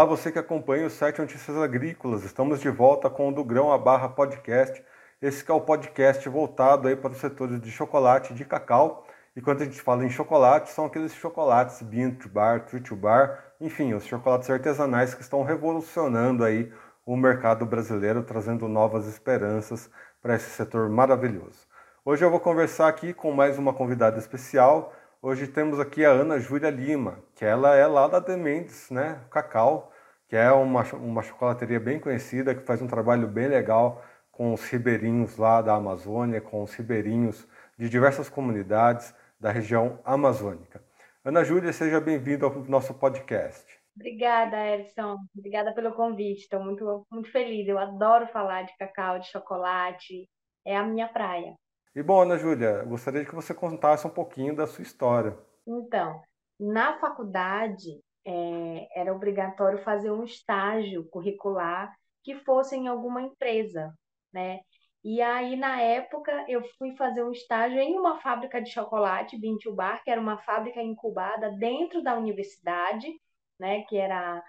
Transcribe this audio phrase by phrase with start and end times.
[0.00, 2.24] Olá, você que acompanha o site Notícias Agrícolas.
[2.24, 4.82] Estamos de volta com o do Grão a Barra Podcast.
[5.20, 9.06] Esse é o podcast voltado aí para os setores de chocolate e de cacau.
[9.36, 12.96] E quando a gente fala em chocolate, são aqueles chocolates bean to bar, tree to
[12.96, 16.72] bar, enfim, os chocolates artesanais que estão revolucionando aí
[17.04, 19.90] o mercado brasileiro, trazendo novas esperanças
[20.22, 21.68] para esse setor maravilhoso.
[22.06, 26.38] Hoje eu vou conversar aqui com mais uma convidada especial, Hoje temos aqui a Ana
[26.38, 29.20] Júlia Lima, que ela é lá da Demendes, né?
[29.30, 29.89] Cacau,
[30.30, 34.64] que é uma, uma chocolateria bem conhecida, que faz um trabalho bem legal com os
[34.70, 40.80] ribeirinhos lá da Amazônia, com os ribeirinhos de diversas comunidades da região amazônica.
[41.24, 43.66] Ana Júlia, seja bem-vinda ao nosso podcast.
[43.96, 45.16] Obrigada, Edson.
[45.36, 46.42] Obrigada pelo convite.
[46.42, 47.66] Estou muito, muito feliz.
[47.66, 50.28] Eu adoro falar de cacau, de chocolate.
[50.64, 51.56] É a minha praia.
[51.92, 55.36] E bom, Ana Júlia, gostaria que você contasse um pouquinho da sua história.
[55.66, 56.22] Então,
[56.56, 63.94] na faculdade é, era obrigatório fazer um estágio curricular que fosse em alguma empresa,
[64.32, 64.60] né?
[65.02, 70.02] E aí, na época, eu fui fazer um estágio em uma fábrica de chocolate, Bintubar,
[70.04, 73.08] que era uma fábrica incubada dentro da universidade,
[73.58, 73.82] né?
[73.88, 74.42] Que era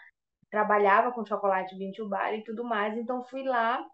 [0.50, 2.98] trabalhava com chocolate Bintubar e tudo mais.
[2.98, 3.86] Então, fui lá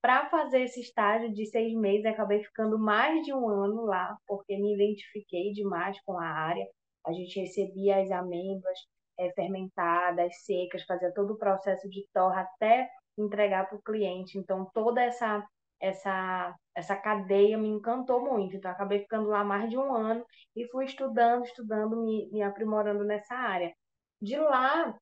[0.00, 4.56] para fazer esse estágio de seis meses, acabei ficando mais de um ano lá, porque
[4.56, 6.66] me identifiquei demais com a área.
[7.06, 8.78] A gente recebia as amêndoas
[9.18, 14.38] é, fermentadas, secas, fazia todo o processo de torra até entregar para o cliente.
[14.38, 15.46] Então, toda essa,
[15.80, 18.56] essa, essa cadeia me encantou muito.
[18.56, 23.04] Então, acabei ficando lá mais de um ano e fui estudando, estudando, me, me aprimorando
[23.04, 23.72] nessa área.
[24.20, 24.94] De lá,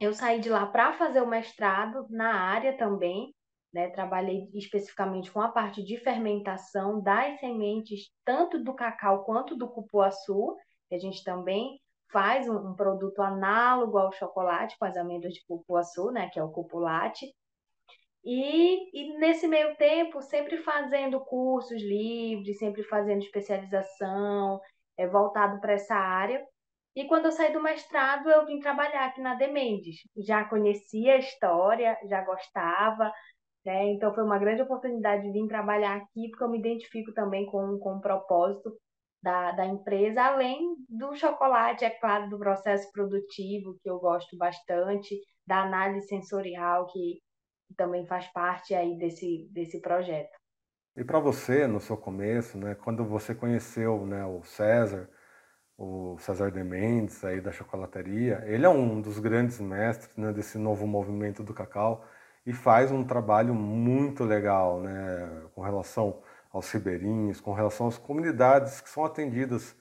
[0.00, 3.34] eu saí de lá para fazer o mestrado na área também,
[3.72, 3.88] né?
[3.90, 10.56] Trabalhei especificamente com a parte de fermentação das sementes, tanto do cacau quanto do cupuaçu,
[10.88, 11.80] que a gente também
[12.12, 16.28] faz um, um produto análogo ao chocolate com as amêndoas de cupuaçu, né?
[16.30, 17.26] que é o cupulate.
[18.24, 24.60] E, e nesse meio tempo, sempre fazendo cursos livres, sempre fazendo especialização,
[24.96, 26.46] é, voltado para essa área.
[26.94, 29.96] E quando eu saí do mestrado, eu vim trabalhar aqui na Demendes.
[30.16, 33.12] Já conhecia a história, já gostava,
[33.64, 33.86] né?
[33.92, 37.78] Então foi uma grande oportunidade de vir trabalhar aqui, porque eu me identifico também com,
[37.78, 38.72] com o propósito
[39.22, 45.14] da, da empresa, além do chocolate, é claro, do processo produtivo, que eu gosto bastante,
[45.46, 47.20] da análise sensorial, que
[47.76, 50.36] também faz parte aí desse, desse projeto.
[50.96, 55.08] E para você, no seu começo, né, quando você conheceu né, o César,
[55.78, 60.58] o César de Mendes aí da chocolateria, ele é um dos grandes mestres né, desse
[60.58, 62.04] novo movimento do cacau
[62.44, 68.80] e faz um trabalho muito legal né, com relação aos ribeirinhos, com relação às comunidades
[68.80, 69.74] que são atendidas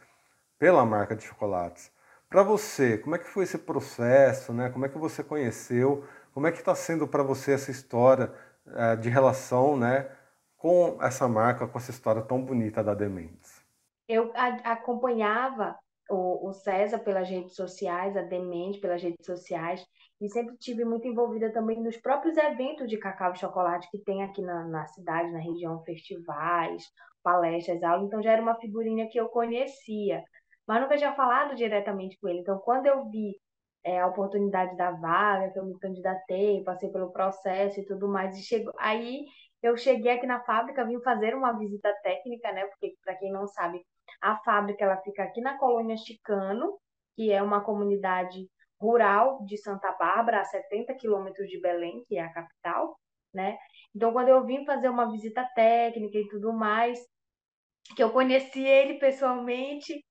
[0.58, 1.92] pela marca de chocolates.
[2.30, 4.54] Para você, como é que foi esse processo?
[4.54, 4.70] Né?
[4.70, 6.06] Como é que você conheceu?
[6.34, 8.32] Como é que está sendo para você essa história
[8.68, 10.10] é, de relação né,
[10.56, 13.62] com essa marca, com essa história tão bonita da Dementes?
[14.08, 14.32] Eu
[14.64, 15.78] acompanhava
[16.10, 19.86] o, o César pelas redes sociais, a Demente pelas redes sociais,
[20.22, 24.24] e sempre tive muito envolvida também nos próprios eventos de cacau e chocolate que tem
[24.24, 26.84] aqui na, na cidade, na região, festivais,
[27.24, 28.06] palestras, aulas.
[28.06, 30.24] Então já era uma figurinha que eu conhecia,
[30.68, 32.40] mas nunca tinha falado diretamente com ele.
[32.40, 33.36] Então quando eu vi
[33.84, 38.38] é, a oportunidade da vaga, que eu me candidatei, passei pelo processo e tudo mais,
[38.38, 39.26] e chegou, aí
[39.64, 42.66] eu cheguei aqui na fábrica, vim fazer uma visita técnica, né?
[42.68, 43.84] Porque para quem não sabe,
[44.22, 46.78] a fábrica ela fica aqui na colônia Chicano,
[47.16, 48.48] que é uma comunidade
[48.82, 52.98] rural de Santa Bárbara, a 70 quilômetros de Belém, que é a capital,
[53.34, 53.58] né?
[53.96, 57.00] Então, quando eu vim fazer uma visita técnica e tudo mais,
[57.96, 60.04] que eu conheci ele pessoalmente,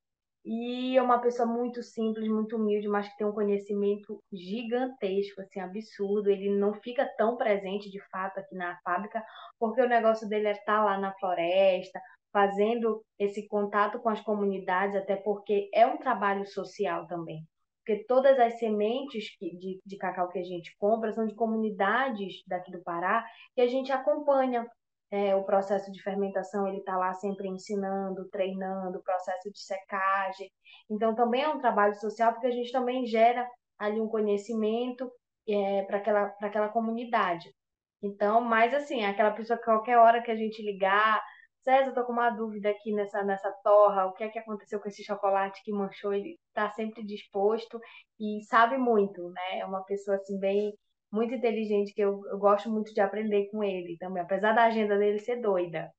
[0.45, 5.61] e é uma pessoa muito simples, muito humilde, mas que tem um conhecimento gigantesco, assim,
[5.61, 6.31] absurdo.
[6.31, 9.23] Ele não fica tão presente, de fato, aqui na fábrica,
[9.59, 12.01] porque o negócio dele é estar lá na floresta,
[12.33, 17.45] fazendo esse contato com as comunidades, até porque é um trabalho social também
[17.91, 22.71] porque todas as sementes de, de cacau que a gente compra são de comunidades daqui
[22.71, 24.65] do Pará que a gente acompanha
[25.11, 30.49] é, o processo de fermentação, ele está lá sempre ensinando, treinando, o processo de secagem.
[30.89, 33.45] Então, também é um trabalho social, porque a gente também gera
[33.77, 35.11] ali um conhecimento
[35.49, 37.53] é, para aquela, aquela comunidade.
[38.01, 41.21] Então, mas assim, aquela pessoa que qualquer hora que a gente ligar,
[41.63, 44.89] César, tô com uma dúvida aqui nessa, nessa torra, o que é que aconteceu com
[44.89, 46.13] esse chocolate que manchou?
[46.15, 47.79] Ele está sempre disposto
[48.19, 49.59] e sabe muito, né?
[49.61, 50.73] É uma pessoa assim bem
[51.13, 54.99] muito inteligente que eu, eu gosto muito de aprender com ele também, apesar da agenda
[54.99, 55.91] dele ser doida.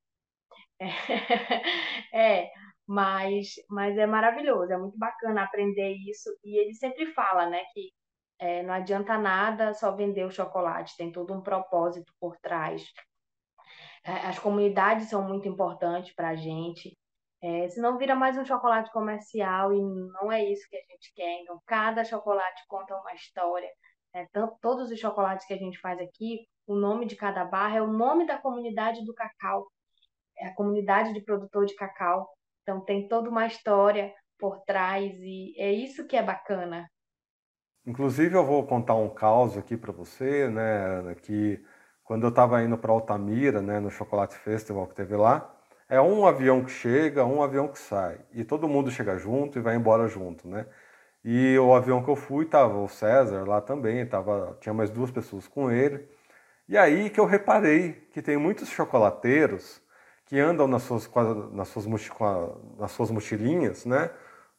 [0.79, 0.87] É,
[2.45, 2.51] é
[2.87, 6.29] mas, mas é maravilhoso, é muito bacana aprender isso.
[6.43, 7.91] E ele sempre fala, né, que
[8.39, 12.83] É, não adianta nada só vender o chocolate, tem todo um propósito por trás.
[14.03, 16.97] É, as comunidades são muito importantes para a gente.
[17.43, 21.41] É, senão vira mais um chocolate comercial e não é isso que a gente quer.
[21.41, 23.69] Então, cada chocolate conta uma história.
[24.13, 24.27] É,
[24.61, 27.91] todos os chocolates que a gente faz aqui, o nome de cada barra é o
[27.91, 29.67] nome da comunidade do cacau,
[30.37, 32.27] é a comunidade de produtor de cacau.
[32.61, 36.87] Então, tem toda uma história por trás e é isso que é bacana.
[37.85, 41.63] Inclusive, eu vou contar um caos aqui para você, né, que
[42.11, 45.49] quando eu estava indo para Altamira, né, no Chocolate Festival que teve lá,
[45.87, 48.19] é um avião que chega, um avião que sai.
[48.33, 50.65] E todo mundo chega junto e vai embora junto, né?
[51.23, 55.09] E o avião que eu fui tava o César lá também, tava, tinha mais duas
[55.09, 56.05] pessoas com ele.
[56.67, 59.81] E aí que eu reparei que tem muitos chocolateiros
[60.25, 61.09] que andam nas suas,
[61.53, 61.85] nas suas,
[62.77, 64.09] nas suas mochilinhas, né?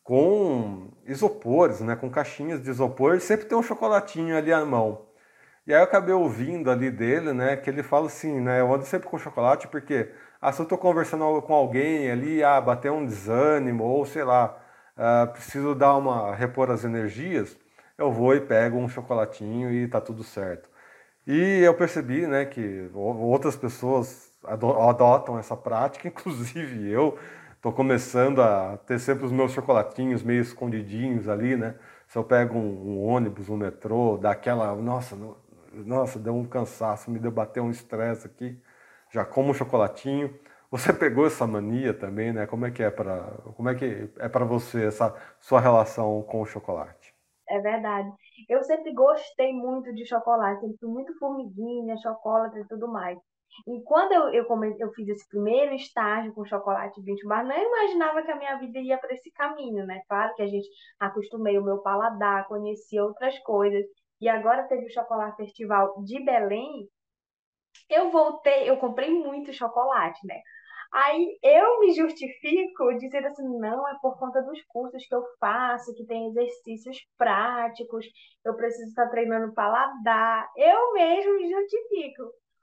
[0.03, 1.97] Com isopores, né?
[1.97, 5.12] Com caixinhas de isopor, e sempre tem um chocolatinho ali à mão.
[5.67, 7.57] E aí eu acabei ouvindo ali dele, né?
[7.57, 8.61] Que ele fala assim, né?
[8.61, 10.11] Eu ando sempre com chocolate porque
[10.41, 14.59] ah, se eu estou conversando com alguém ali, ah, bater um desânimo, ou sei lá,
[14.97, 17.57] ah, preciso dar uma repor as energias,
[17.97, 20.69] eu vou e pego um chocolatinho e tá tudo certo.
[21.27, 27.17] E eu percebi, né, que outras pessoas adotam essa prática, inclusive eu
[27.57, 31.77] estou começando a ter sempre os meus chocolatinhos meio escondidinhos ali, né?
[32.09, 35.17] Se eu pego um, um ônibus, um metrô, dá aquela, nossa,
[35.75, 38.61] nossa, deu um cansaço, me deu bater um estresse aqui
[39.11, 40.35] já como um chocolatinho.
[40.71, 42.47] Você pegou essa mania também, né?
[42.47, 43.21] Como é que é para
[43.57, 47.15] como é que é para você essa sua relação com o chocolate?
[47.49, 48.11] É verdade.
[48.49, 53.19] Eu sempre gostei muito de chocolate, sempre fui muito formiguinha, chocolate e tudo mais.
[53.67, 54.47] E quando eu, eu,
[54.79, 58.79] eu fiz esse primeiro estágio com chocolate 20 bar, não imaginava que a minha vida
[58.79, 60.01] ia para esse caminho, né?
[60.09, 60.67] Claro que a gente
[60.99, 63.85] acostumei o meu paladar, conhecia outras coisas.
[64.23, 66.89] E agora teve o Chocolate Festival de Belém,
[67.91, 70.41] eu voltei, eu comprei muito chocolate, né?
[70.93, 75.93] Aí eu me justifico dizendo assim, não, é por conta dos cursos que eu faço,
[75.95, 78.07] que tem exercícios práticos,
[78.45, 80.49] eu preciso estar treinando paladar.
[80.57, 82.23] Eu mesmo me justifico.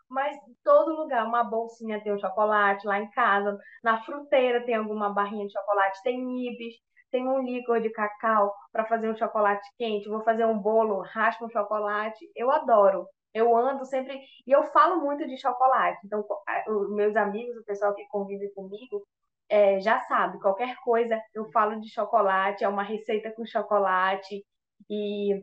[0.10, 4.76] Mas em todo lugar, uma bolsinha tem um chocolate, lá em casa, na fruteira tem
[4.76, 6.76] alguma barrinha de chocolate, tem nibs,
[7.12, 11.46] tem um líquor de cacau para fazer um chocolate quente, vou fazer um bolo, raspa
[11.46, 12.30] um chocolate.
[12.36, 13.08] Eu adoro.
[13.34, 14.20] Eu ando sempre.
[14.46, 16.00] E eu falo muito de chocolate.
[16.06, 16.26] Então,
[16.68, 19.06] os meus amigos, o pessoal que convive comigo,
[19.48, 24.44] é, já sabe, qualquer coisa eu falo de chocolate, é uma receita com chocolate.
[24.90, 25.36] E,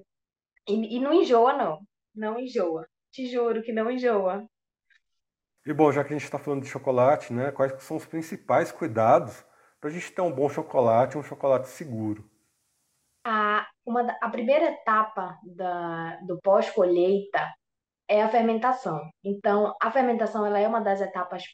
[0.69, 1.79] e, e não enjoa, não.
[2.15, 2.87] Não enjoa.
[3.12, 4.45] Te juro que não enjoa.
[5.65, 7.51] E bom, já que a gente está falando de chocolate, né?
[7.51, 9.45] Quais são os principais cuidados
[9.87, 12.29] para a gente ter um bom chocolate, um chocolate seguro?
[13.25, 17.55] A, uma, a primeira etapa da, do pós-colheita
[18.09, 19.00] é a fermentação.
[19.23, 21.44] Então, a fermentação ela é uma das etapas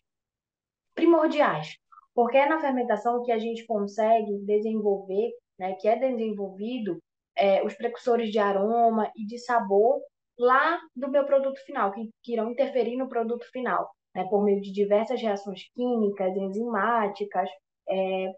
[0.94, 1.76] primordiais,
[2.14, 6.98] porque é na fermentação que a gente consegue desenvolver, né, que é desenvolvido
[7.36, 10.00] é, os precursores de aroma e de sabor
[10.38, 14.60] lá do meu produto final, que, que irão interferir no produto final, né, por meio
[14.62, 17.50] de diversas reações químicas, enzimáticas,
[17.88, 18.32] é,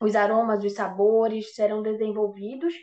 [0.00, 2.74] os aromas, os sabores serão desenvolvidos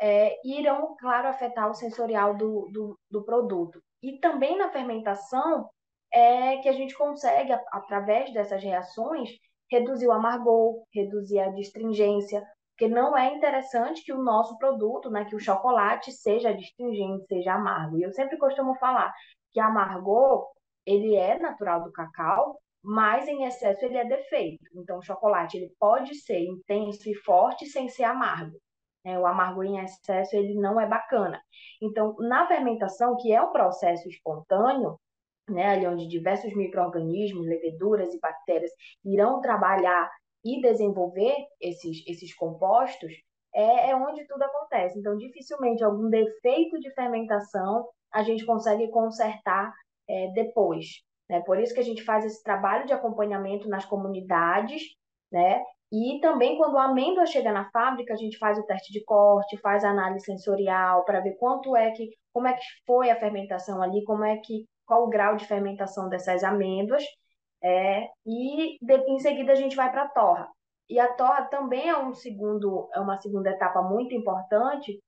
[0.00, 3.80] é, e irão, claro, afetar o sensorial do, do, do produto.
[4.02, 5.68] E também na fermentação
[6.12, 9.30] é que a gente consegue, através dessas reações,
[9.70, 12.44] reduzir o amargor, reduzir a distringência,
[12.76, 17.54] porque não é interessante que o nosso produto, né, que o chocolate seja distringente, seja
[17.54, 17.98] amargo.
[17.98, 19.12] E eu sempre costumo falar
[19.52, 20.48] que amargor,
[20.84, 24.64] ele é natural do cacau, mas em excesso ele é defeito.
[24.74, 28.58] Então o chocolate ele pode ser intenso e forte sem ser amargo.
[29.02, 31.40] É, o amargor em excesso ele não é bacana.
[31.80, 34.98] Então, na fermentação, que é um processo espontâneo,
[35.48, 38.70] né, ali onde diversos micro-organismos, leveduras e bactérias
[39.04, 40.10] irão trabalhar
[40.42, 43.12] e desenvolver esses, esses compostos,
[43.54, 44.98] é, é onde tudo acontece.
[44.98, 49.72] Então, dificilmente algum defeito de fermentação a gente consegue consertar
[50.08, 50.86] é, depois.
[51.28, 51.40] Né?
[51.40, 54.82] Por isso que a gente faz esse trabalho de acompanhamento nas comunidades,
[55.32, 55.62] né?
[55.92, 59.56] E também quando a amêndoa chega na fábrica, a gente faz o teste de corte,
[59.58, 63.80] faz a análise sensorial para ver quanto é que, como é que foi a fermentação
[63.80, 67.04] ali, como é que, qual o grau de fermentação dessas amêndoas,
[67.62, 70.48] é, e de, em seguida a gente vai para a torra.
[70.88, 75.00] E a torra também é um segundo, é uma segunda etapa muito importante,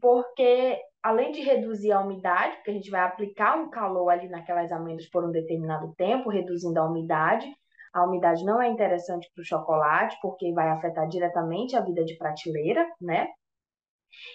[0.00, 4.70] porque além de reduzir a umidade, porque a gente vai aplicar um calor ali naquelas
[4.70, 7.46] amêndoas por um determinado tempo, reduzindo a umidade,
[7.92, 12.16] a umidade não é interessante para o chocolate, porque vai afetar diretamente a vida de
[12.16, 13.28] prateleira, né?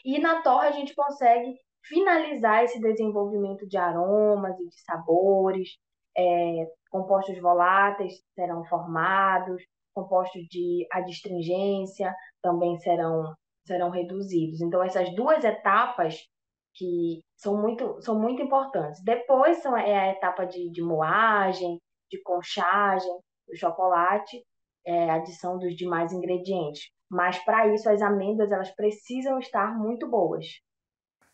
[0.05, 5.69] E na torre a gente consegue finalizar esse desenvolvimento de aromas e de sabores,
[6.15, 13.33] é, compostos voláteis serão formados, compostos de adstringência também serão,
[13.65, 14.61] serão reduzidos.
[14.61, 16.27] Então, essas duas etapas
[16.77, 19.03] que são muito, são muito importantes.
[19.03, 23.11] Depois são, é a etapa de, de moagem, de conchagem
[23.47, 24.43] do chocolate,
[24.85, 26.89] é, adição dos demais ingredientes.
[27.09, 30.45] Mas para isso as amêndoas elas precisam estar muito boas.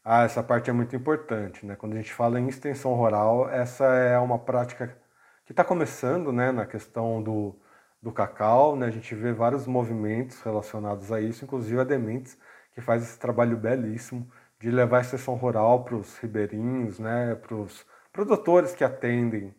[0.03, 1.75] Ah, essa parte é muito importante, né?
[1.75, 4.97] Quando a gente fala em extensão rural, essa é uma prática
[5.45, 7.55] que está começando, né, na questão do,
[8.01, 8.87] do cacau, né?
[8.87, 12.37] A gente vê vários movimentos relacionados a isso, inclusive a Dementes,
[12.73, 14.29] que faz esse trabalho belíssimo
[14.63, 19.53] de levar a extensão rural para os ribeirinhos, né, para os produtores que atendem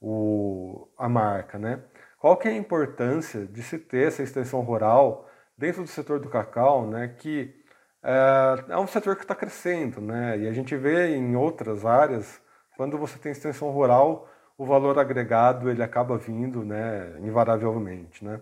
[0.00, 1.82] o, a marca, né?
[2.18, 6.30] Qual que é a importância de se ter essa extensão rural dentro do setor do
[6.30, 7.54] cacau, né, que
[8.02, 12.40] é, é um setor que está crescendo, né, e a gente vê em outras áreas,
[12.78, 18.40] quando você tem extensão rural, o valor agregado ele acaba vindo, né, invariavelmente, né.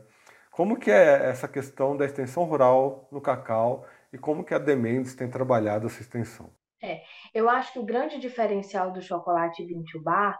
[0.52, 5.14] Como que é essa questão da extensão rural no cacau e como que a Demendes
[5.14, 6.50] tem trabalhado essa extensão?
[6.82, 7.02] É,
[7.34, 9.66] eu acho que o grande diferencial do chocolate
[10.02, 10.38] Bar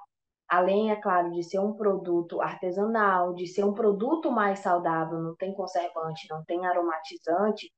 [0.49, 5.35] além, é claro, de ser um produto artesanal, de ser um produto mais saudável, não
[5.37, 7.73] tem conservante, não tem aromatizante,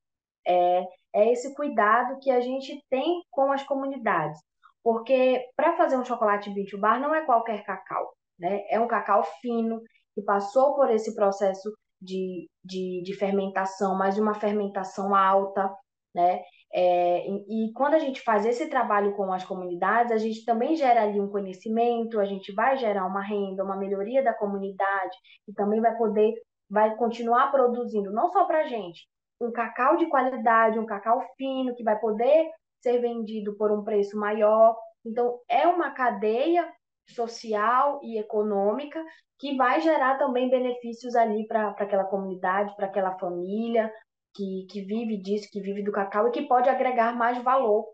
[0.47, 0.83] é,
[1.15, 4.39] é esse cuidado que a gente tem com as comunidades.
[4.83, 8.65] Porque para fazer um chocolate Beach Bar não é qualquer cacau, né?
[8.71, 9.81] É um cacau fino
[10.15, 15.75] que passou por esse processo de, de, de fermentação, mas uma fermentação alta,
[16.17, 16.41] né?
[16.73, 21.03] É, e, quando a gente faz esse trabalho com as comunidades, a gente também gera
[21.03, 25.81] ali um conhecimento, a gente vai gerar uma renda, uma melhoria da comunidade, e também
[25.81, 26.35] vai poder,
[26.69, 29.07] vai continuar produzindo, não só para a gente,
[29.41, 32.51] um cacau de qualidade, um cacau fino, que vai poder
[32.83, 34.75] ser vendido por um preço maior.
[35.05, 36.67] Então, é uma cadeia
[37.09, 39.03] social e econômica
[39.39, 43.93] que vai gerar também benefícios ali para aquela comunidade, para aquela família,
[44.37, 47.87] que, que vive disso, que vive do cacau e que pode agregar mais valor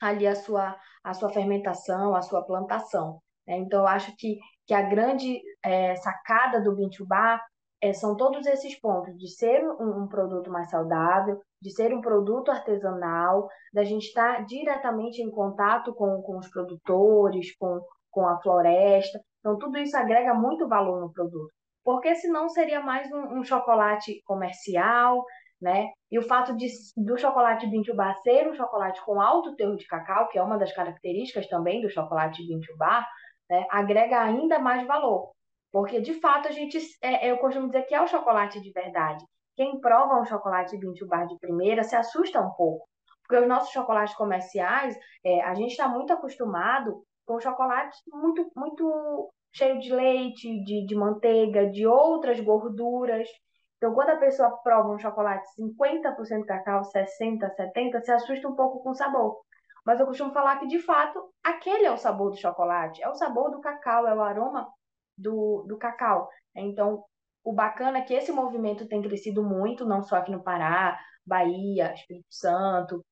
[0.00, 3.20] ali à sua, à sua fermentação, à sua plantação.
[3.46, 3.58] Né?
[3.58, 7.40] Então, eu acho que, que a grande é, sacada do Bintubá
[7.82, 12.00] é, são todos esses pontos, de ser um, um, produto mais saudável, de ser um
[12.00, 18.40] produto artesanal, da gente estar diretamente em contato com, com os produtores, com, com a
[18.40, 19.20] floresta.
[19.40, 21.52] Então, tudo isso agrega muito valor no produto.
[21.82, 25.24] Porque senão seria mais um, um chocolate comercial,
[25.60, 25.88] né?
[26.10, 30.28] E o fato de, do chocolate Bintubá ser um chocolate com alto teor de cacau,
[30.28, 33.06] que é uma das características também do chocolate Bintubá,
[33.48, 35.32] né, agrega ainda mais valor.
[35.72, 39.24] Porque, de fato, a gente, é, eu costumo dizer que é o chocolate de verdade.
[39.56, 42.88] Quem prova um chocolate Bintubá de primeira se assusta um pouco.
[43.22, 49.30] Porque os nossos chocolates comerciais, é, a gente está muito acostumado com chocolate muito, muito
[49.52, 53.28] cheio de leite, de, de manteiga, de outras gorduras.
[53.80, 58.82] Então, quando a pessoa prova um chocolate 50% cacau, 60%, 70%, se assusta um pouco
[58.82, 59.40] com o sabor.
[59.86, 63.14] Mas eu costumo falar que, de fato, aquele é o sabor do chocolate, é o
[63.14, 64.68] sabor do cacau, é o aroma
[65.16, 66.28] do, do cacau.
[66.54, 67.02] Então,
[67.42, 71.94] o bacana é que esse movimento tem crescido muito, não só aqui no Pará, Bahia,
[71.94, 73.02] Espírito Santo,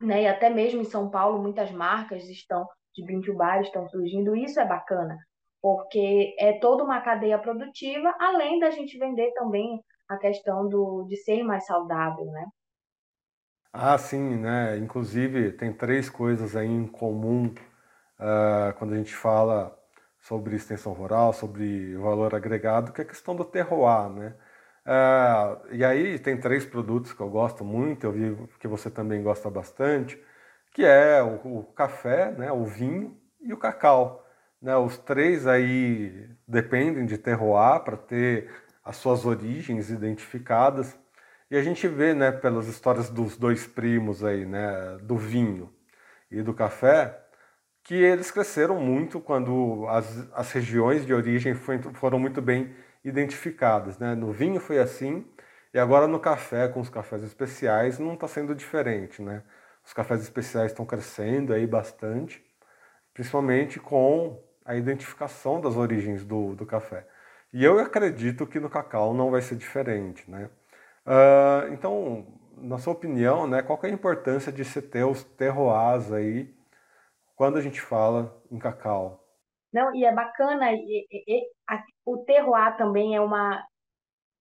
[0.00, 0.22] né?
[0.22, 4.34] E até mesmo em São Paulo, muitas marcas estão de drink bar estão surgindo.
[4.34, 5.16] Isso é bacana,
[5.62, 11.16] porque é toda uma cadeia produtiva, além da gente vender também a questão do, de
[11.16, 12.46] ser mais saudável, né?
[13.72, 14.76] Ah, sim, né?
[14.78, 17.46] Inclusive, tem três coisas aí em comum
[18.18, 19.76] uh, quando a gente fala
[20.20, 24.34] sobre extensão rural, sobre valor agregado, que é a questão do terroir, né?
[24.86, 29.22] Uh, e aí tem três produtos que eu gosto muito, eu vi que você também
[29.22, 30.18] gosta bastante,
[30.72, 34.24] que é o, o café, né, o vinho e o cacau.
[34.60, 34.76] Né?
[34.76, 38.50] Os três aí dependem de terroir para ter
[38.88, 40.98] as suas origens identificadas.
[41.50, 45.70] E a gente vê, né, pelas histórias dos dois primos aí, né, do vinho
[46.30, 47.20] e do café,
[47.84, 53.98] que eles cresceram muito quando as, as regiões de origem foi, foram muito bem identificadas,
[53.98, 54.14] né?
[54.14, 55.26] No vinho foi assim,
[55.72, 59.42] e agora no café, com os cafés especiais, não está sendo diferente, né?
[59.84, 62.44] Os cafés especiais estão crescendo aí bastante,
[63.14, 67.06] principalmente com a identificação das origens do, do café.
[67.52, 70.50] E eu acredito que no cacau não vai ser diferente, né?
[71.06, 72.26] Uh, então,
[72.56, 76.54] na sua opinião, né, qual é a importância de se ter os terroirs aí
[77.34, 79.24] quando a gente fala em cacau?
[79.72, 83.62] Não, e é bacana, e, e, e, a, o terroir também é uma,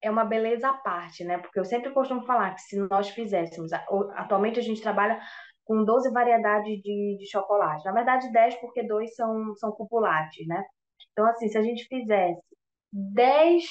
[0.02, 1.38] é uma beleza à parte, né?
[1.38, 3.72] Porque eu sempre costumo falar que se nós fizéssemos,
[4.16, 5.20] atualmente a gente trabalha
[5.64, 7.86] com 12 variedades de, de chocolate.
[7.86, 10.64] Na verdade, 10 porque dois são, são cupulates, né?
[11.12, 12.42] Então, assim, se a gente fizesse
[12.92, 13.64] 10,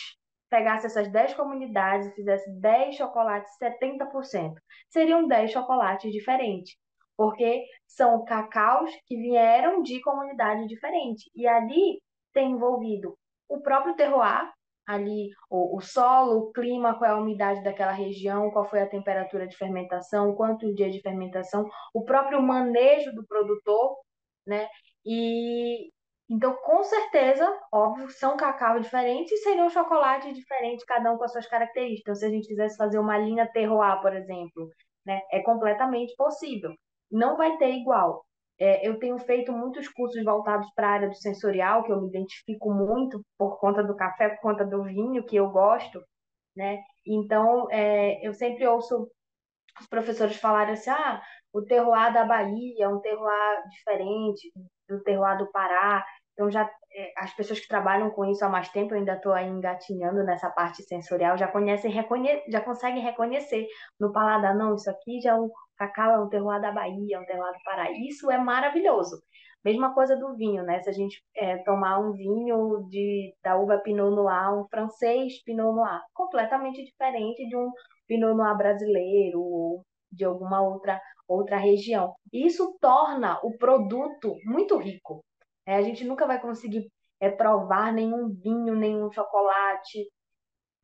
[0.48, 4.54] pegasse essas 10 comunidades e fizesse 10 chocolates 70%,
[4.88, 6.76] seriam 10 chocolates diferentes.
[7.16, 11.24] Porque são cacaus que vieram de comunidades diferentes.
[11.34, 12.00] E ali
[12.32, 13.16] tem envolvido
[13.48, 14.52] o próprio terroir,
[14.86, 18.88] ali o, o, solo, o clima, qual é a umidade daquela região, qual foi a
[18.88, 23.96] temperatura de fermentação, quantos dias de fermentação, o próprio manejo do produtor,
[24.46, 24.68] né?
[25.04, 25.90] E
[26.28, 31.32] então, com certeza, óbvio, são cacau diferentes e seriam chocolate diferente, cada um com as
[31.32, 32.00] suas características.
[32.00, 34.68] Então, se a gente quisesse fazer uma linha terroir, por exemplo,
[35.04, 36.72] né, é completamente possível.
[37.10, 38.24] Não vai ter igual.
[38.58, 42.08] É, eu tenho feito muitos cursos voltados para a área do sensorial, que eu me
[42.08, 46.02] identifico muito por conta do café, por conta do vinho, que eu gosto,
[46.56, 46.78] né?
[47.06, 49.08] Então, é, eu sempre ouço
[49.80, 54.50] os professores falarem assim, ah, o terroir da Bahia é um terroir diferente
[54.88, 56.04] do terroir do Pará.
[56.36, 59.32] Então, já é, as pessoas que trabalham com isso há mais tempo, eu ainda estou
[59.32, 63.66] aí engatinhando nessa parte sensorial, já conhecem, reconhe já conseguem reconhecer
[63.98, 67.18] no paladar, não, isso aqui já é um cacau, é um terroir da Bahia, é
[67.18, 67.90] um terroir do Pará.
[67.90, 69.22] Isso é maravilhoso.
[69.64, 70.80] Mesma coisa do vinho, né?
[70.80, 75.74] Se a gente é, tomar um vinho de, da uva Pinot Noir, um francês Pinot
[75.74, 77.70] Noir, completamente diferente de um
[78.06, 82.14] Pinot Noir brasileiro ou de alguma outra, outra região.
[82.32, 85.24] Isso torna o produto muito rico.
[85.66, 90.08] É, a gente nunca vai conseguir é, provar nenhum vinho, nenhum chocolate,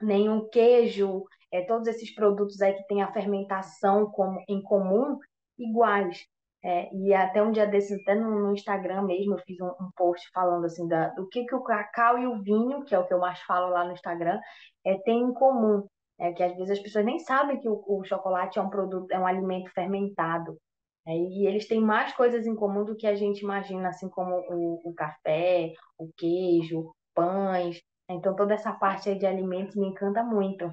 [0.00, 5.18] nenhum queijo, é, todos esses produtos aí que têm a fermentação como, em comum,
[5.58, 6.26] iguais.
[6.64, 9.90] É, e até um dia desses, até no, no Instagram mesmo, eu fiz um, um,
[9.96, 13.06] post falando assim da, do que, que o cacau e o vinho, que é o
[13.06, 14.38] que eu mais falo lá no Instagram,
[14.84, 15.86] é, tem em comum.
[16.18, 19.10] É que às vezes as pessoas nem sabem que o, o chocolate é um produto,
[19.10, 20.56] é um alimento fermentado.
[21.06, 24.34] É, e eles têm mais coisas em comum do que a gente imagina, assim como
[24.48, 27.80] o, o café, o queijo, pães.
[28.08, 30.70] Então, toda essa parte aí de alimentos me encanta muito.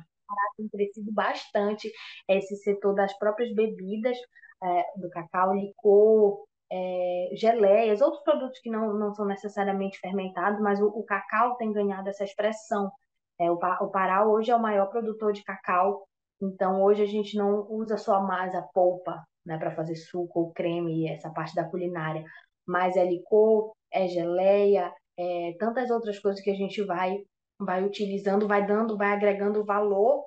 [0.58, 1.92] Tem crescido bastante
[2.28, 4.18] esse setor das próprias bebidas,
[4.64, 10.80] é, do cacau, licor, é, geleias, outros produtos que não, não são necessariamente fermentados, mas
[10.82, 12.92] o, o cacau tem ganhado essa expressão.
[13.40, 16.06] É, o, o Pará hoje é o maior produtor de cacau,
[16.42, 20.54] então hoje a gente não usa só mais a polpa, né, para fazer suco ou
[20.54, 22.24] creme, essa parte da culinária.
[22.66, 27.18] Mas é licor, é geleia, é tantas outras coisas que a gente vai
[27.60, 30.24] vai utilizando, vai dando, vai agregando valor,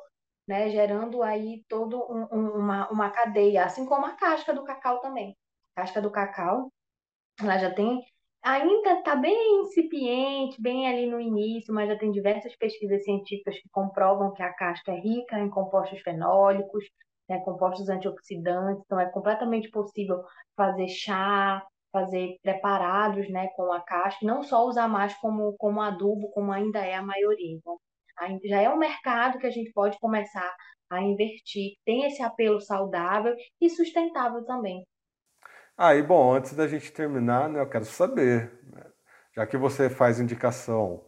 [0.46, 5.00] né, gerando aí todo um, um, uma, uma cadeia, assim como a casca do cacau
[5.00, 5.34] também.
[5.74, 6.70] A casca do cacau,
[7.40, 8.02] ela já tem
[8.42, 13.68] ainda está bem incipiente, bem ali no início, mas já tem diversas pesquisas científicas que
[13.70, 16.84] comprovam que a casca é rica em compostos fenólicos,
[17.32, 20.22] né, compostos antioxidantes, então é completamente possível
[20.54, 26.30] fazer chá, fazer preparados né, com a casca, não só usar mais como, como adubo,
[26.30, 27.56] como ainda é a maioria.
[27.56, 27.78] Então,
[28.44, 30.54] já é um mercado que a gente pode começar
[30.90, 34.84] a investir, tem esse apelo saudável e sustentável também.
[35.76, 38.84] Ah, e bom, antes da gente terminar, né, eu quero saber, né,
[39.34, 41.02] já que você faz indicação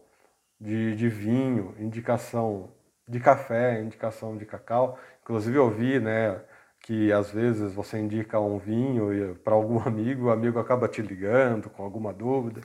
[0.59, 2.73] de, de vinho, indicação
[3.07, 4.97] de café, indicação de cacau.
[5.25, 6.39] Inclusive eu vi, né,
[6.79, 11.67] que às vezes você indica um vinho para algum amigo, o amigo acaba te ligando
[11.67, 12.61] com alguma dúvida.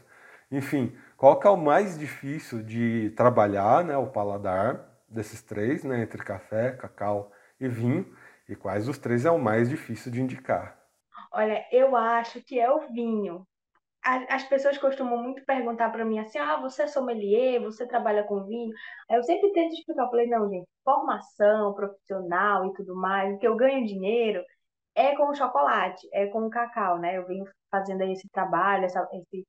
[0.50, 6.02] Enfim, qual que é o mais difícil de trabalhar, né, o paladar desses três, né,
[6.02, 8.14] entre café, cacau e vinho,
[8.46, 10.78] e quais os três é o mais difícil de indicar?
[11.32, 13.46] Olha, eu acho que é o vinho,
[14.02, 18.44] as pessoas costumam muito perguntar para mim assim: ah, você é sommelier, você trabalha com
[18.44, 18.72] vinho.
[19.10, 20.04] Aí eu sempre tento explicar.
[20.04, 24.42] Eu falei: não, gente, formação profissional e tudo mais, o que eu ganho dinheiro
[24.94, 27.16] é com o chocolate, é com o cacau, né?
[27.16, 29.46] Eu venho fazendo aí esse trabalho, essa, esse,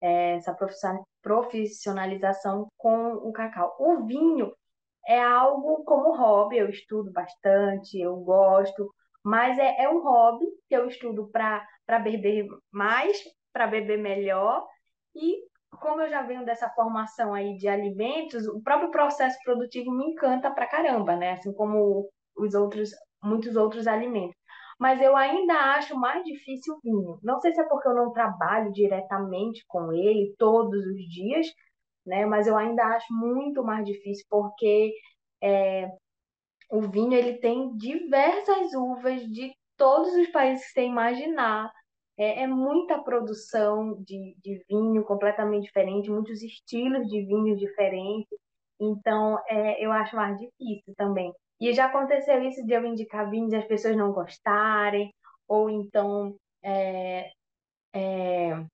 [0.00, 0.56] é, essa
[1.22, 3.74] profissionalização com o cacau.
[3.78, 4.52] O vinho
[5.06, 8.90] é algo como hobby, eu estudo bastante, eu gosto,
[9.24, 11.66] mas é, é um hobby que eu estudo para
[12.02, 13.22] beber mais
[13.56, 14.66] para beber melhor
[15.14, 15.38] e
[15.80, 20.50] como eu já venho dessa formação aí de alimentos, o próprio processo produtivo me encanta
[20.50, 21.32] pra caramba, né?
[21.32, 22.90] Assim como os outros,
[23.22, 24.36] muitos outros alimentos.
[24.78, 27.18] Mas eu ainda acho mais difícil o vinho.
[27.22, 31.46] Não sei se é porque eu não trabalho diretamente com ele todos os dias,
[32.04, 32.26] né?
[32.26, 34.92] Mas eu ainda acho muito mais difícil porque
[35.42, 35.88] é,
[36.70, 41.70] o vinho ele tem diversas uvas de todos os países que você imaginar.
[42.18, 48.38] É, é muita produção de, de vinho completamente diferente, muitos estilos de vinho diferentes.
[48.80, 51.32] Então, é, eu acho mais difícil também.
[51.60, 55.12] E já aconteceu isso de eu indicar vinhos e as pessoas não gostarem,
[55.48, 57.30] ou então é,
[57.94, 58.64] é,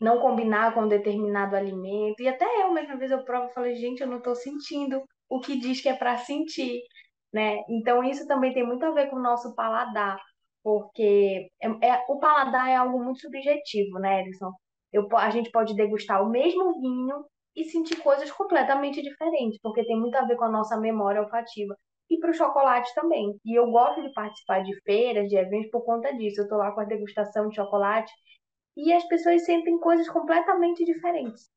[0.00, 2.22] não combinar com um determinado alimento.
[2.22, 5.40] E até eu, mesma vez, eu provo e falei, gente, eu não estou sentindo o
[5.40, 6.82] que diz que é para sentir,
[7.32, 7.58] né?
[7.68, 10.18] Então, isso também tem muito a ver com o nosso paladar,
[10.62, 14.52] porque é, é, o paladar é algo muito subjetivo, né, Edson?
[14.92, 19.98] Eu, a gente pode degustar o mesmo vinho e sentir coisas completamente diferentes, porque tem
[19.98, 21.76] muito a ver com a nossa memória olfativa.
[22.10, 23.38] E para o chocolate também.
[23.44, 26.40] E eu gosto de participar de feiras, de eventos por conta disso.
[26.40, 28.12] Eu estou lá com a degustação de chocolate
[28.76, 31.50] e as pessoas sentem coisas completamente diferentes.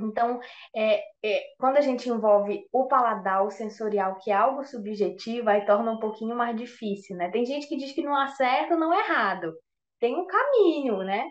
[0.00, 0.40] Então,
[0.74, 5.64] é, é, quando a gente envolve o paladar, o sensorial, que é algo subjetivo, aí
[5.64, 7.30] torna um pouquinho mais difícil, né?
[7.30, 9.54] Tem gente que diz que não há certo, não é errado.
[10.00, 11.24] Tem um caminho, né?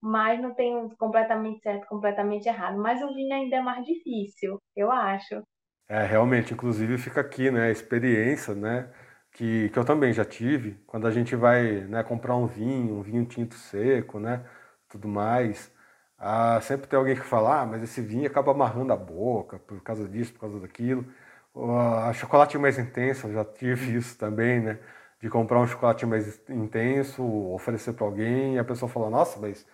[0.00, 2.78] Mas não tem um completamente certo, completamente errado.
[2.78, 5.42] Mas o vinho ainda é mais difícil, eu acho.
[5.88, 8.92] É, realmente, inclusive fica aqui, né, a experiência, né,
[9.32, 13.02] que, que eu também já tive, quando a gente vai, né, comprar um vinho, um
[13.02, 14.44] vinho tinto seco, né,
[14.86, 15.72] tudo mais,
[16.18, 19.80] ah, sempre tem alguém que fala, ah, mas esse vinho acaba amarrando a boca por
[19.82, 21.06] causa disso, por causa daquilo.
[22.08, 24.78] A chocolate mais intenso, eu já tive isso também, né,
[25.20, 29.66] de comprar um chocolate mais intenso, oferecer para alguém e a pessoa fala, nossa, mas,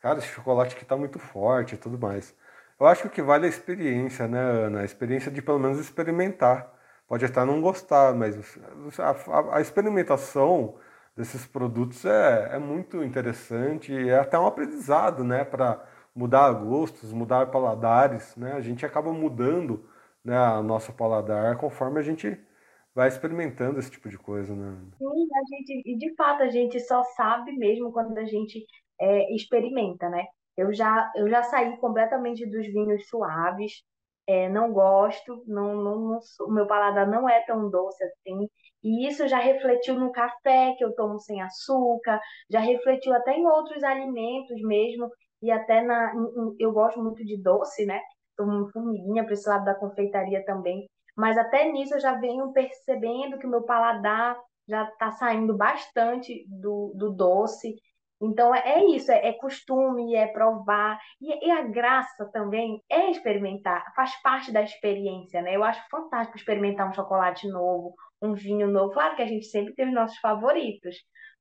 [0.00, 2.34] cara, esse chocolate aqui tá muito forte e tudo mais.
[2.78, 4.80] Eu acho que o que vale é a experiência, né, Ana?
[4.80, 6.72] A experiência de pelo menos experimentar.
[7.06, 8.36] Pode até não gostar, mas
[8.98, 10.76] a, a, a experimentação
[11.16, 15.84] desses produtos é, é muito interessante e é até um aprendizado, né, para
[16.14, 18.52] mudar gostos, mudar paladares, né?
[18.52, 19.88] A gente acaba mudando,
[20.24, 22.38] né, a nossa paladar conforme a gente
[22.94, 24.78] vai experimentando esse tipo de coisa, né?
[24.98, 28.64] Sim, a gente, e de fato a gente só sabe mesmo quando a gente
[29.00, 30.24] é, experimenta, né?
[30.56, 33.82] Eu já, eu já saí completamente dos vinhos suaves,
[34.26, 38.48] é, não gosto, não, não, não o meu paladar não é tão doce assim.
[38.82, 42.20] E isso já refletiu no café que eu tomo sem açúcar,
[42.50, 45.10] já refletiu até em outros alimentos mesmo,
[45.42, 46.12] e até na.
[46.58, 48.00] Eu gosto muito de doce, né?
[48.36, 50.88] Tomo formiguinha para esse lado da confeitaria também.
[51.16, 54.36] Mas até nisso eu já venho percebendo que o meu paladar
[54.68, 57.74] já está saindo bastante do, do doce.
[58.20, 60.98] Então, é, é isso, é, é, costume, é provar.
[61.20, 65.56] E, e, a graça também é experimentar, faz parte da experiência, né?
[65.56, 68.92] Eu acho fantástico experimentar um chocolate novo, um vinho novo.
[68.92, 70.96] Claro que a gente sempre tem os nossos favoritos,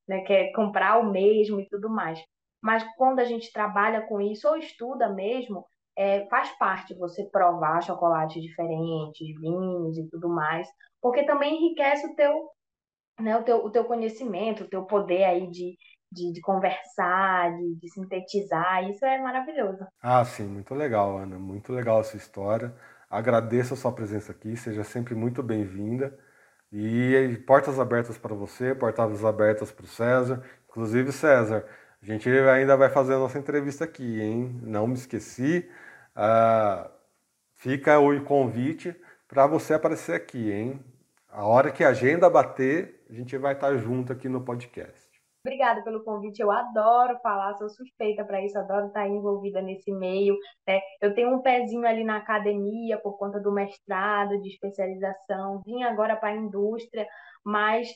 [0.08, 0.22] né?
[0.22, 2.20] Que é comprar o mesmo e tudo mais.
[2.62, 5.66] Mas quando a gente trabalha com isso, ou estuda mesmo,
[5.98, 10.68] é, faz parte você provar chocolates diferentes, vinhos e tudo mais,
[11.02, 12.50] porque também enriquece o teu,
[13.20, 15.78] né, o teu, o teu conhecimento, o teu poder aí de,
[16.12, 18.90] de, de conversar, de, de, sintetizar.
[18.90, 19.86] Isso é maravilhoso.
[20.02, 21.38] Ah, sim, muito legal, Ana.
[21.38, 22.74] Muito legal a sua história.
[23.10, 26.18] Agradeço a sua presença aqui, seja sempre muito bem-vinda.
[26.72, 30.42] E portas abertas para você, portas abertas para o César.
[30.70, 31.68] Inclusive, César,
[32.02, 34.60] a gente ainda vai fazer a nossa entrevista aqui, hein?
[34.64, 35.70] Não me esqueci.
[36.16, 36.90] Ah,
[37.56, 38.96] fica o convite
[39.28, 40.80] para você aparecer aqui, hein?
[41.30, 45.10] A hora que a agenda bater, a gente vai estar junto aqui no podcast.
[45.46, 46.40] Obrigada pelo convite.
[46.40, 50.36] Eu adoro falar, sou suspeita para isso, adoro estar envolvida nesse meio.
[50.68, 50.80] Né?
[51.02, 55.62] Eu tenho um pezinho ali na academia por conta do mestrado, de especialização.
[55.66, 57.08] Vim agora para a indústria,
[57.44, 57.88] mas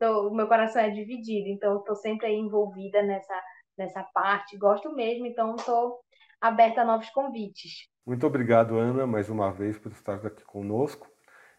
[0.00, 3.42] o meu coração é dividido, então estou sempre aí envolvida nessa,
[3.76, 4.56] nessa parte.
[4.56, 6.00] Gosto mesmo, então estou
[6.40, 7.88] aberta a novos convites.
[8.06, 11.08] Muito obrigado, Ana, mais uma vez por estar aqui conosco.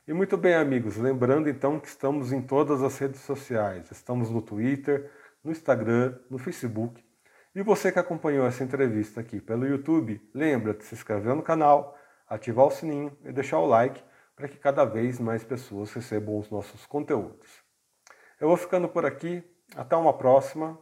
[0.07, 3.91] E muito bem, amigos, lembrando então que estamos em todas as redes sociais.
[3.91, 5.11] Estamos no Twitter,
[5.43, 7.03] no Instagram, no Facebook.
[7.53, 11.95] E você que acompanhou essa entrevista aqui pelo YouTube, lembra de se inscrever no canal,
[12.27, 14.03] ativar o sininho e deixar o like
[14.35, 17.60] para que cada vez mais pessoas recebam os nossos conteúdos.
[18.41, 19.43] Eu vou ficando por aqui.
[19.75, 20.77] Até uma próxima.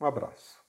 [0.00, 0.65] Um abraço.